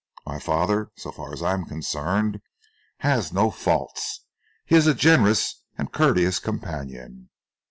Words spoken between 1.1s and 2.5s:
far as I am concerned,